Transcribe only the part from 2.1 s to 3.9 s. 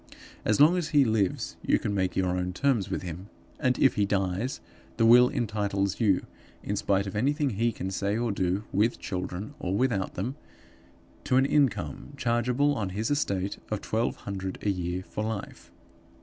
your own terms with him; and,